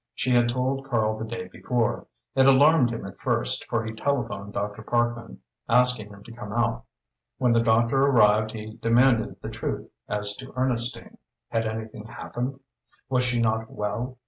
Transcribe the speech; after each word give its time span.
She 0.15 0.31
had 0.31 0.49
told 0.49 0.89
Karl 0.89 1.15
the 1.15 1.25
day 1.25 1.47
before; 1.47 2.07
it 2.33 2.47
alarmed 2.47 2.89
him 2.89 3.05
at 3.05 3.19
first, 3.19 3.65
for 3.65 3.85
he 3.85 3.93
telephoned 3.93 4.51
Dr. 4.53 4.81
Parkman, 4.81 5.41
asking 5.69 6.09
him 6.09 6.23
to 6.23 6.31
come 6.31 6.51
out. 6.51 6.85
When 7.37 7.51
the 7.51 7.59
doctor 7.61 8.03
arrived 8.07 8.49
he 8.53 8.77
demanded 8.81 9.39
the 9.43 9.49
truth 9.49 9.91
as 10.09 10.35
to 10.37 10.53
Ernestine. 10.55 11.19
Had 11.49 11.67
anything 11.67 12.07
happened? 12.07 12.59
Was 13.09 13.23
she 13.23 13.39
not 13.39 13.69
well? 13.69 14.17